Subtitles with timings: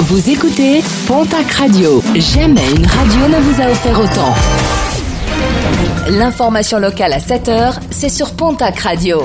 [0.00, 2.02] Vous écoutez Pontac Radio.
[2.14, 4.34] Jamais une radio ne vous a offert autant.
[6.10, 9.22] L'information locale à 7h, c'est sur Pontac Radio.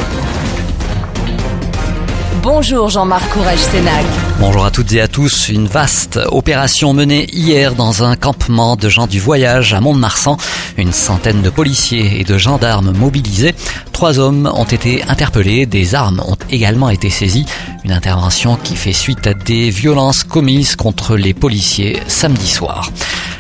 [2.52, 4.04] Bonjour Jean-Marc Courage Sénac.
[4.40, 5.50] Bonjour à toutes et à tous.
[5.50, 10.36] Une vaste opération menée hier dans un campement de gens du voyage à Mont-de-Marsan.
[10.76, 13.54] Une centaine de policiers et de gendarmes mobilisés.
[13.94, 15.68] Trois hommes ont été interpellés.
[15.68, 17.46] Des armes ont également été saisies.
[17.86, 22.90] Une intervention qui fait suite à des violences commises contre les policiers samedi soir.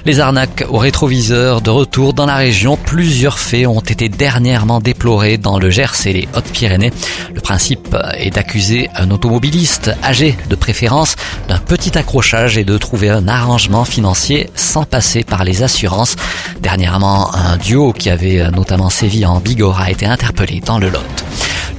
[0.05, 5.37] Les arnaques au rétroviseur de retour dans la région, plusieurs faits ont été dernièrement déplorés
[5.37, 6.93] dans le Gers et les Hautes-Pyrénées.
[7.33, 11.15] Le principe est d'accuser un automobiliste âgé de préférence
[11.47, 16.15] d'un petit accrochage et de trouver un arrangement financier sans passer par les assurances.
[16.61, 21.28] Dernièrement, un duo qui avait notamment sévi en Bigorre a été interpellé dans le Lot.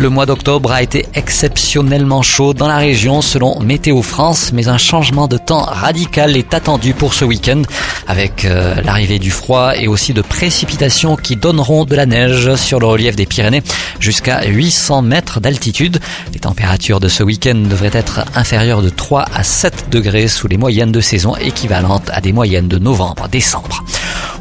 [0.01, 4.79] Le mois d'octobre a été exceptionnellement chaud dans la région selon Météo France, mais un
[4.79, 7.61] changement de temps radical est attendu pour ce week-end
[8.07, 12.81] avec euh, l'arrivée du froid et aussi de précipitations qui donneront de la neige sur
[12.81, 13.63] le relief des Pyrénées
[13.99, 15.99] jusqu'à 800 mètres d'altitude.
[16.33, 20.57] Les températures de ce week-end devraient être inférieures de 3 à 7 degrés sous les
[20.57, 23.85] moyennes de saison équivalentes à des moyennes de novembre-décembre.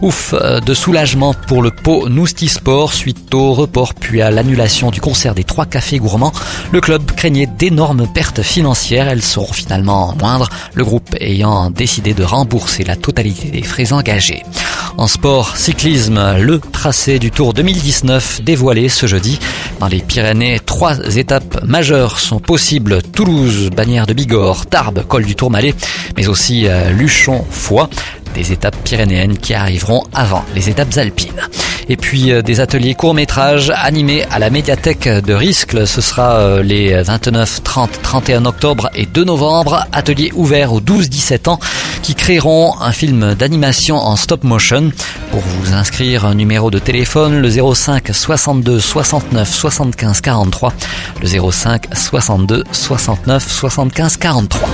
[0.02, 5.02] Ouf euh, de soulagement pour le pot Noustisport suite au report puis à l'annulation du
[5.02, 6.31] concert des trois cafés gourmands.
[6.72, 9.09] Le club craignait d'énormes pertes financières.
[9.09, 14.44] Elles seront finalement moindres, le groupe ayant décidé de rembourser la totalité des frais engagés.
[14.97, 19.39] En sport, cyclisme, le tracé du Tour 2019 dévoilé ce jeudi.
[19.80, 23.02] Dans les Pyrénées, trois étapes majeures sont possibles.
[23.14, 25.73] Toulouse, Bannière de Bigorre, Tarbes, Col du Tourmalet,
[26.17, 27.89] mais aussi euh, Luchon, Foix
[28.33, 31.41] des étapes pyrénéennes qui arriveront avant les étapes alpines.
[31.89, 35.88] Et puis euh, des ateliers courts-métrages animés à la médiathèque de Riscle.
[35.88, 39.86] Ce sera euh, les 29, 30, 31 octobre et 2 novembre.
[39.91, 41.59] Ateliers ouverts aux 12-17 ans
[42.03, 44.91] qui créeront un film d'animation en stop motion.
[45.31, 50.73] Pour vous inscrire, un numéro de téléphone, le 05 62 69 75 43.
[51.21, 54.70] Le 05 62 69 75 43.